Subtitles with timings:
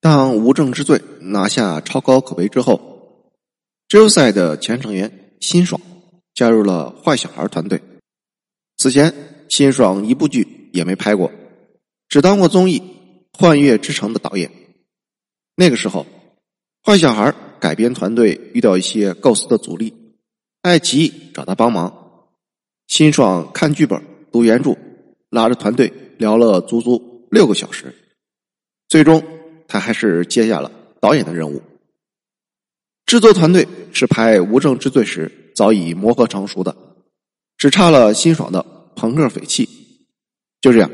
[0.00, 3.32] 当无证之罪拿下超高口碑之后，
[3.88, 5.80] 周赛的前成员辛爽
[6.34, 7.82] 加入了坏小孩团队。
[8.76, 9.12] 此前，
[9.48, 11.32] 辛爽一部剧也没拍过，
[12.08, 12.78] 只当过综艺
[13.36, 14.52] 《幻乐之城》的导演。
[15.56, 16.06] 那个时候，
[16.84, 19.92] 坏小孩改编团队遇到一些构思的阻力，
[20.62, 22.22] 爱奇艺找他帮忙。
[22.86, 24.76] 辛爽看剧本、读原著，
[25.28, 27.92] 拉着团队聊了足足六个小时，
[28.88, 29.37] 最终。
[29.68, 31.62] 他还是接下了导演的任务。
[33.06, 36.76] 制作团队是拍《无证之罪》时早已磨合成熟的，
[37.56, 38.64] 只差了辛爽的
[38.96, 39.68] 朋克匪气。
[40.60, 40.90] 就这样，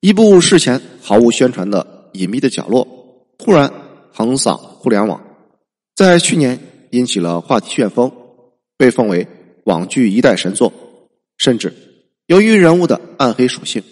[0.00, 2.88] 一部事前毫无宣传的隐秘的角落，
[3.36, 3.72] 突然
[4.12, 5.22] 横扫互联网，
[5.94, 6.58] 在去年
[6.90, 8.10] 引起了话题旋风，
[8.76, 9.26] 被奉为
[9.64, 10.72] 网剧一代神作，
[11.38, 11.72] 甚至
[12.26, 13.82] 由于人物的暗黑属性，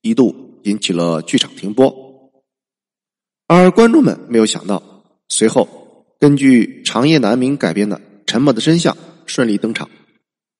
[0.00, 2.01] 一度引起了剧场停播。
[3.48, 4.82] 而观众们没有想到，
[5.28, 8.94] 随后根据《长夜难明》改编的《沉默的真相》
[9.26, 9.90] 顺利登场。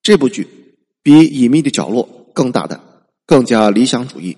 [0.03, 0.47] 这部剧
[1.01, 2.79] 比《隐秘的角落》更大胆，
[3.25, 4.37] 更加理想主义。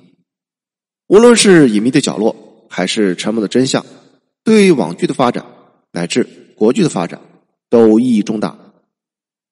[1.07, 2.33] 无论是《隐秘的角落》
[2.73, 3.81] 还是《沉默的真相》，
[4.43, 5.45] 对网剧的发展
[5.91, 7.19] 乃至国剧的发展
[7.69, 8.57] 都意义重大。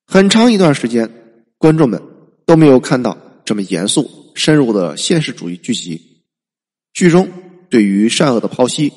[0.05, 1.09] 很长一段时间，
[1.57, 2.01] 观众们
[2.45, 6.23] 都没有看到这么严肃、深入的现实主义剧集。
[6.93, 7.27] 剧中。
[7.73, 8.93] 对于善恶的剖析，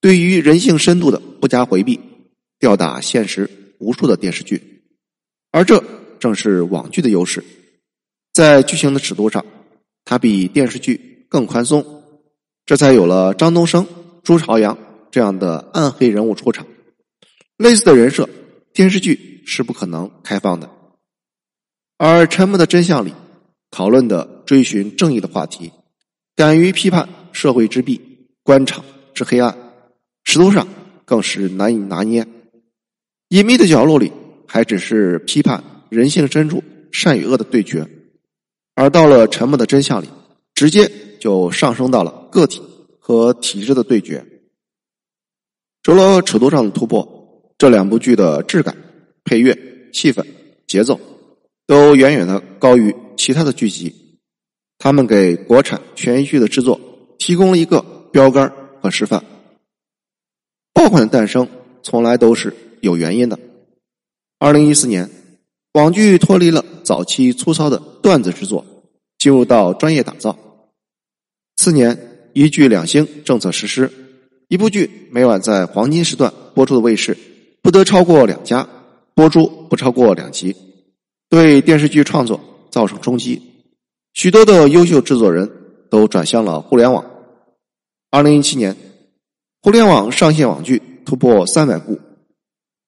[0.00, 1.98] 对于人性深度的不加回避，
[2.60, 4.84] 吊打现实无数的电视剧，
[5.50, 5.82] 而这
[6.20, 7.44] 正是网剧的优势。
[8.32, 9.44] 在剧情的尺度上，
[10.04, 11.84] 它比电视剧更宽松，
[12.64, 13.84] 这才有了张东升、
[14.22, 14.78] 朱朝阳
[15.10, 16.64] 这样的暗黑人物出场。
[17.56, 18.28] 类似的人设，
[18.72, 20.70] 电视剧是不可能开放的。
[21.98, 23.12] 而《沉默的真相》里
[23.72, 25.72] 讨论的追寻正义的话题，
[26.36, 27.08] 敢于批判。
[27.36, 28.00] 社会之弊，
[28.42, 29.54] 官场之黑暗，
[30.24, 30.66] 尺度上
[31.04, 32.26] 更是难以拿捏。
[33.28, 34.10] 隐秘的角落里，
[34.48, 37.86] 还只是批判人性深处善与恶的对决，
[38.74, 40.08] 而到了沉默的真相里，
[40.54, 42.62] 直接就上升到了个体
[42.98, 44.24] 和体制的对决。
[45.82, 48.74] 除了尺度上的突破，这两部剧的质感、
[49.24, 49.54] 配乐、
[49.92, 50.24] 气氛、
[50.66, 50.98] 节奏，
[51.66, 53.94] 都远远的高于其他的剧集。
[54.78, 56.80] 他们给国产悬疑剧的制作。
[57.18, 57.80] 提供了一个
[58.12, 59.24] 标杆和示范。
[60.72, 61.48] 爆款的诞生
[61.82, 63.38] 从来都是有原因的。
[64.38, 65.10] 二零一四年，
[65.72, 68.64] 网剧脱离了早期粗糙的段子制作，
[69.18, 70.38] 进入到专业打造。
[71.56, 73.90] 次年，一剧两星政策实施，
[74.48, 77.16] 一部剧每晚在黄金时段播出的卫视
[77.62, 78.68] 不得超过两家，
[79.14, 80.54] 播出不超过两集，
[81.30, 82.38] 对电视剧创作
[82.70, 83.40] 造成冲击。
[84.12, 85.50] 许多的优秀制作人
[85.96, 87.06] 都转向了互联网。
[88.10, 88.76] 二零一七年，
[89.62, 91.98] 互联网上线网剧突破三百部，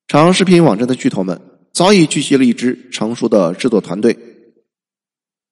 [0.07, 1.41] 长视频网站的巨头们
[1.73, 4.15] 早已聚集了一支成熟的制作团队。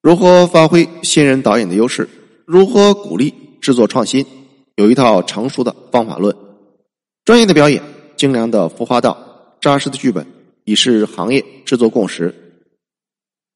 [0.03, 2.07] 如何发挥新人导演的优势？
[2.45, 4.23] 如何鼓励制作创新？
[4.75, 6.37] 有一套成熟的方法论。
[7.25, 7.81] 专业的表演、
[8.15, 10.27] 精良的服化道、扎实的剧本，
[10.63, 12.35] 已是行业制作共识。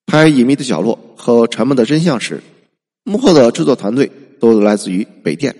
[0.07, 2.41] 拍《隐秘的角落》和《沉默的真相》时，
[3.03, 5.56] 幕后的制作团队都来自于北电。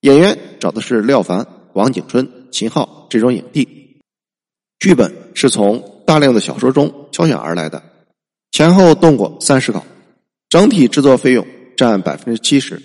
[0.00, 4.00] 演员找的是廖凡、王景春、秦昊这种影帝，
[4.78, 7.82] 剧本是从大量的小说中挑选而来的，
[8.50, 9.84] 前后动过三十稿，
[10.48, 11.46] 整体制作费用
[11.76, 12.82] 占百分之七十，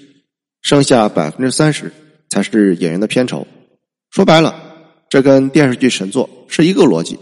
[0.62, 1.92] 剩下百分之三十
[2.30, 3.48] 才是演员的片酬。
[4.12, 4.56] 说白了，
[5.10, 7.18] 这跟电视剧神作是一个逻辑，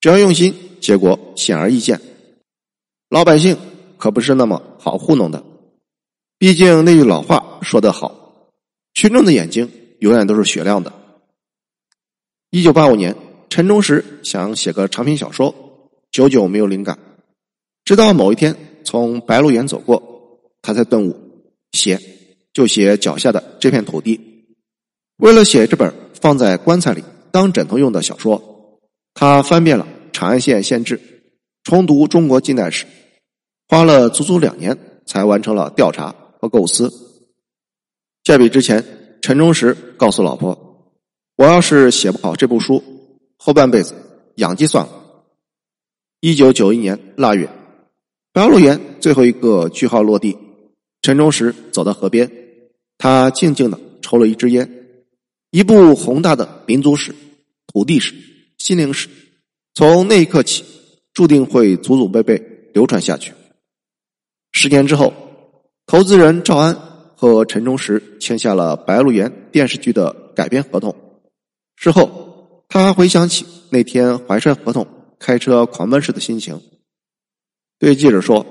[0.00, 2.00] 只要用心，结果显而易见。
[3.08, 3.56] 老百姓
[3.96, 5.42] 可不是那么好糊弄的，
[6.42, 8.48] 毕竟那句老话说得好。
[8.94, 9.70] 群众的眼睛
[10.00, 10.92] 永远都是雪亮的。
[12.50, 13.16] 一九八五年，
[13.48, 15.54] 陈忠实想写个长篇小说，
[16.10, 16.98] 久久没有灵感。
[17.84, 21.16] 直到某一天从白鹿原走过，他才顿悟：
[21.70, 22.00] 写
[22.52, 24.20] 就写脚下的这片土地。
[25.18, 28.80] 为了写这本放在棺材里当枕头用的小说，
[29.14, 31.00] 他翻遍了长安县县志，
[31.62, 32.84] 重读中国近代史，
[33.68, 36.12] 花了足足两年才完成了调查
[36.42, 36.92] 和构思。
[38.24, 38.84] 下笔之前，
[39.22, 40.90] 陈忠实告诉老婆
[41.38, 42.82] ：“我要是写不好这部书，
[43.36, 43.94] 后半辈子
[44.34, 44.92] 养鸡算了。”
[46.20, 47.48] 一九九一年腊月，
[48.32, 50.36] 白鹿原最后一个句号落地，
[51.00, 52.30] 陈忠实走到河边，
[52.98, 54.68] 他静静的抽了一支烟。
[55.50, 57.14] 一部宏大的民族史、
[57.68, 58.14] 土地史、
[58.58, 59.08] 心灵史，
[59.74, 60.64] 从那一刻起，
[61.12, 63.32] 注定会祖祖辈辈流传下去。
[64.52, 65.12] 十年之后，
[65.86, 66.76] 投资人赵安。
[67.14, 70.92] 和陈忠实签下了《白鹿原》电视剧的改编合同。
[71.76, 74.84] 事后，他回想起那天怀揣合同
[75.20, 76.60] 开车狂奔时的心情，
[77.78, 78.44] 对记者说：“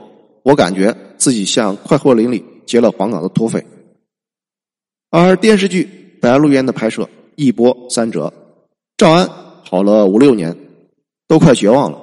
[0.45, 3.62] 我感觉自己像快活林里接了黄冈的土匪。”
[5.12, 5.84] 而电视剧
[6.22, 8.34] 《白鹿原》的拍摄一波三折，
[8.95, 9.30] 赵安
[9.66, 10.57] 跑了五六年，
[11.27, 12.01] 都快绝望了。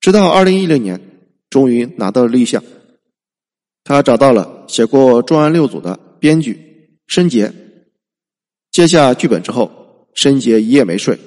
[0.00, 0.98] 直到二零一零年，
[1.50, 2.64] 终于拿到了立项。
[3.84, 7.52] 他找到了写过《重案六组》的编剧申杰，
[8.70, 9.78] 接下剧本之后。
[10.14, 11.18] 申杰一夜没睡，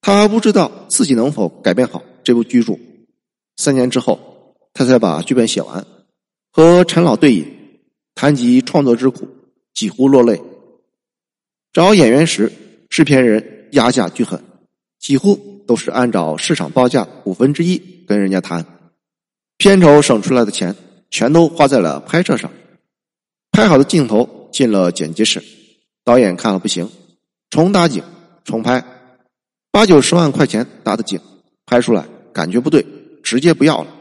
[0.00, 2.78] 他不知道自己能否改编好这部巨著。
[3.56, 5.84] 三年之后，他才把剧本写完，
[6.52, 7.44] 和陈老对饮，
[8.14, 9.26] 谈及创作之苦，
[9.74, 10.40] 几乎落泪。
[11.72, 12.52] 找演员时，
[12.88, 14.40] 制片人压价巨狠，
[15.00, 15.34] 几乎
[15.66, 17.76] 都是按照市场报价五分之一
[18.06, 18.64] 跟人家谈。
[19.56, 20.76] 片酬省出来的钱，
[21.10, 22.50] 全都花在了拍摄上。
[23.52, 25.42] 拍好的镜头进了剪辑室，
[26.04, 26.88] 导演看了不行。
[27.48, 28.02] 重打景，
[28.44, 28.84] 重拍，
[29.70, 31.18] 八九十万块钱打的景，
[31.64, 32.84] 拍出来感觉不对，
[33.22, 33.94] 直接不要了。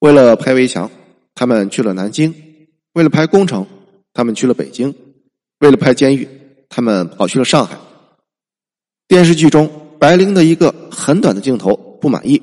[0.00, 0.90] 为了拍围墙，
[1.34, 2.32] 他们去了南京；
[2.94, 3.66] 为了拍工程，
[4.12, 4.92] 他们去了北京；
[5.60, 6.28] 为了拍监狱，
[6.68, 7.76] 他们跑去了上海。
[9.06, 9.70] 电视剧中，
[10.00, 12.42] 白灵的一个很短的镜头不满意，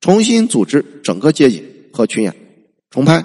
[0.00, 1.62] 重新组织整个街景
[1.92, 2.34] 和群演，
[2.90, 3.24] 重拍。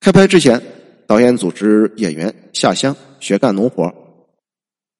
[0.00, 0.62] 开拍之前，
[1.06, 3.92] 导演组织演员下乡学干农活。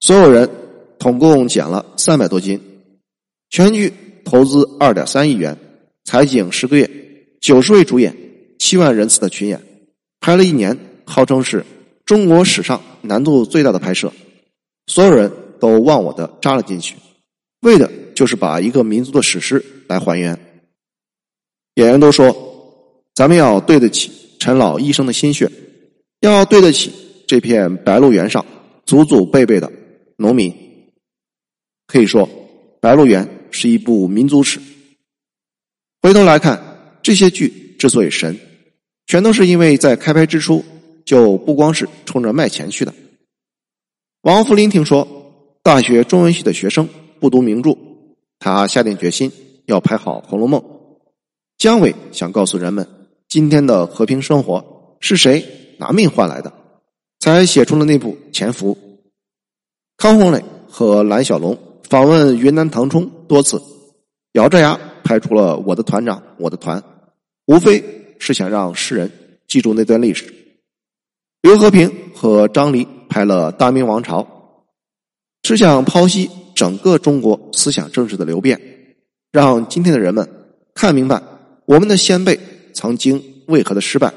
[0.01, 0.51] 所有人
[0.99, 2.61] 统共减了三百多斤，
[3.51, 3.93] 全剧
[4.25, 5.57] 投资二点三亿元，
[6.05, 6.91] 采景十个月，
[7.41, 8.17] 九十位主演，
[8.59, 9.63] 七万人次的群演，
[10.21, 11.65] 拍了一年，号称是
[12.05, 14.13] 中国史上难度最大的拍摄，
[14.87, 16.97] 所有人都忘我的扎了进去，
[17.61, 20.39] 为的就是把一个民族的史诗来还原。
[21.75, 22.56] 演员都说，
[23.17, 25.51] 咱们要对得起陈老医生的心血，
[26.21, 26.93] 要对得起
[27.27, 28.45] 这片白鹿原上
[28.85, 29.73] 祖祖辈辈的。
[30.19, 30.55] 农民
[31.87, 32.29] 可以说，
[32.79, 34.61] 《白鹿原》是一部民族史。
[36.03, 38.39] 回头来看，这些剧之所以神，
[39.07, 40.63] 全都是因为在开拍之初
[41.07, 42.93] 就不光是冲着卖钱去的。
[44.21, 45.09] 王福林听说
[45.63, 46.87] 大学中文系的学生
[47.19, 47.79] 不读名著，
[48.39, 49.33] 他下定决心
[49.65, 50.61] 要拍好《红楼梦》。
[51.57, 52.87] 姜伟想告诉人们，
[53.29, 55.45] 今天的和平生活是谁
[55.79, 56.53] 拿命换来的，
[57.19, 58.75] 才写出了那部《潜伏》。
[59.97, 61.59] 康洪磊和蓝小龙
[61.89, 63.61] 访问云南腾冲多次，
[64.33, 66.81] 咬着牙拍出了《我的团长我的团》，
[67.47, 67.83] 无非
[68.19, 69.11] 是想让世人
[69.49, 70.33] 记住那段历史。
[71.43, 74.23] 刘和平和张黎拍了《大明王朝》，
[75.43, 78.61] 是想剖析整个中国思想政治的流变，
[79.33, 80.29] 让今天的人们
[80.75, 81.23] 看明白
[81.67, 82.39] 我们的先辈
[82.77, 84.13] 曾经为何的失败。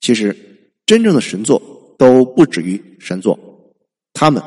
[0.00, 0.36] 其实，
[0.84, 3.38] 真正的神作都不止于神作。
[4.12, 4.42] 他们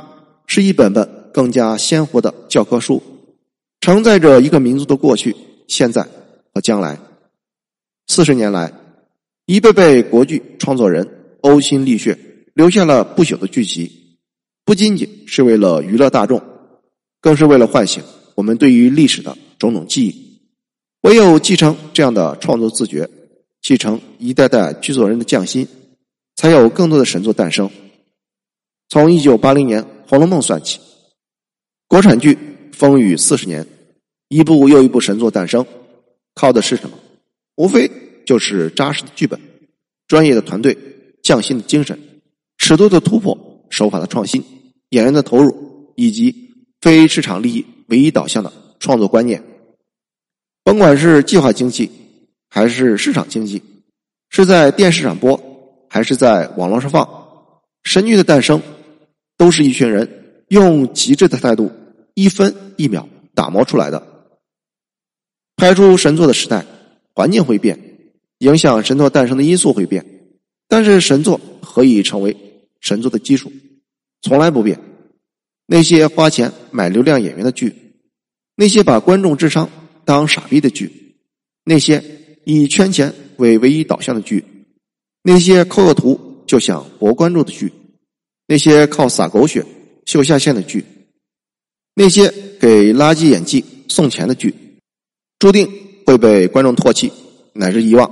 [0.46, 3.02] 是一本本更加鲜活的教科书，
[3.80, 5.34] 承载着一个民族的过去、
[5.70, 6.06] 现在
[6.54, 7.00] 和将来。
[8.08, 8.74] 四十年来，
[9.46, 11.08] 一辈辈国剧创作人
[11.44, 12.18] 呕心沥血，
[12.54, 14.18] 留下了不朽的剧集，
[14.66, 16.44] 不仅仅是为了娱乐大众，
[17.22, 18.04] 更是为了唤醒
[18.36, 20.21] 我们对于历史的种种记忆。
[21.02, 23.10] 唯有继承这样的创作自觉，
[23.60, 25.68] 继承一代代剧作人的匠心，
[26.36, 27.70] 才有更多的神作诞生。
[28.88, 30.80] 从一九八零年《红楼梦》算起，
[31.88, 32.38] 国产剧
[32.72, 33.66] 风雨四十年，
[34.28, 35.66] 一部又一部神作诞生，
[36.36, 37.00] 靠的是什么？
[37.56, 37.90] 无非
[38.26, 39.40] 就是扎实的剧本、
[40.08, 40.78] 专业的团队、
[41.24, 42.00] 匠心的精神、
[42.60, 44.44] 尺度的突破、手法的创新、
[44.90, 49.44] 演员的投入，以及非市场利益唯一导向的创作观念。
[50.64, 51.92] 甭管是计划经济
[52.50, 53.62] 还是市场经济，
[54.30, 55.40] 是在电视上播
[55.90, 57.08] 还是在网络上放，
[57.84, 58.62] 神剧的诞生。
[59.38, 61.72] 都是一群人用极致的态度，
[62.14, 64.30] 一分一秒打磨出来的。
[65.56, 66.64] 拍出神作的时代，
[67.16, 67.80] 环境会变，
[68.38, 70.06] 影响神作诞生的因素会变，
[70.68, 72.38] 但是神作何以成为
[72.80, 73.52] 神作的基础，
[74.22, 74.80] 从来不变。
[75.66, 77.74] 那些花钱买流量演员的剧，
[78.56, 79.72] 那些把观众智商
[80.06, 81.16] 当傻逼的剧，
[81.64, 82.04] 那些
[82.46, 84.44] 以圈钱为唯一导向的剧，
[85.24, 87.72] 那些抠个图就想博关注的剧。
[88.48, 89.66] 那些靠撒狗血、
[90.06, 90.84] 秀下限的剧，
[91.96, 92.30] 那些
[92.60, 94.54] 给垃圾演技送钱的剧，
[95.40, 95.72] 注定
[96.06, 97.14] 会被观众唾弃
[97.54, 98.12] 乃至遗忘，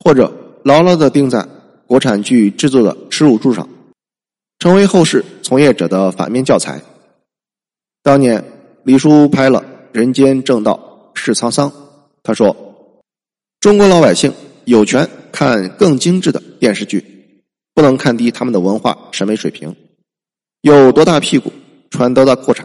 [0.00, 1.46] 或者牢牢的钉在
[1.86, 3.68] 国产剧制作的耻辱柱上，
[4.58, 6.82] 成为后世从业者的反面教材。
[8.02, 8.42] 当年
[8.82, 9.60] 李叔拍了
[9.96, 11.70] 《人间正道是沧桑》，
[12.22, 12.54] 他说
[13.60, 14.30] ：“中国老百姓
[14.66, 17.02] 有权看更精致的电视剧。”
[17.72, 19.74] 不能看低他们的文化审美水平，
[20.60, 21.50] 有多大屁股
[21.90, 22.62] 穿多大裤衩，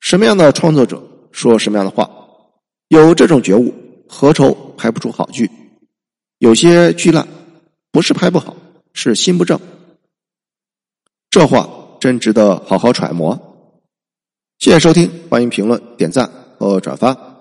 [0.00, 2.10] 什么样的创作者说什么样的话。
[2.88, 3.72] 有这种觉悟，
[4.08, 5.48] 何愁拍不出好剧？
[6.38, 7.28] 有些剧烂，
[7.92, 8.56] 不是拍不好，
[8.92, 9.60] 是心不正。
[11.30, 11.68] 这话
[12.00, 13.36] 真值得好好揣摩。
[14.58, 17.35] 谢谢收听，欢迎评论、点赞哦转发。